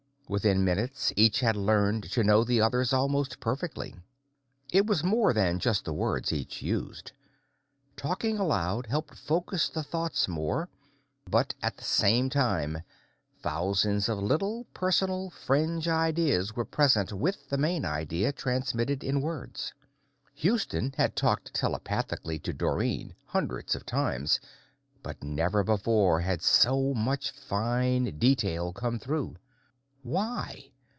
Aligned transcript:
Within 0.31 0.63
minutes, 0.63 1.11
each 1.17 1.41
had 1.41 1.57
learned 1.57 2.09
to 2.13 2.23
know 2.23 2.45
the 2.45 2.61
others 2.61 2.93
almost 2.93 3.41
perfectly. 3.41 3.93
It 4.71 4.87
was 4.87 5.03
more 5.03 5.33
than 5.33 5.59
just 5.59 5.83
the 5.83 5.91
words 5.91 6.31
each 6.31 6.61
used. 6.61 7.11
Talking 7.97 8.39
aloud 8.39 8.85
helped 8.85 9.13
focus 9.15 9.67
the 9.67 9.83
thoughts 9.83 10.29
more, 10.29 10.69
but 11.29 11.53
at 11.61 11.75
the 11.75 11.83
same 11.83 12.29
time, 12.29 12.81
thousands 13.41 14.07
of 14.07 14.23
little, 14.23 14.63
personal, 14.73 15.29
fringe 15.31 15.89
ideas 15.89 16.55
were 16.55 16.63
present 16.63 17.11
with 17.11 17.49
the 17.49 17.57
main 17.57 17.83
idea 17.83 18.31
transmitted 18.31 19.03
in 19.03 19.19
words. 19.19 19.73
Houston 20.35 20.93
had 20.95 21.13
talked 21.13 21.53
telepathically 21.53 22.39
to 22.39 22.53
Dorrine 22.53 23.13
hundreds 23.25 23.75
of 23.75 23.85
times, 23.85 24.39
but 25.03 25.21
never 25.25 25.61
before 25.61 26.21
had 26.21 26.41
so 26.41 26.93
much 26.93 27.31
fine 27.31 28.17
detail 28.17 28.71
come 28.71 28.97
through. 28.97 29.35
Why? 30.03 30.71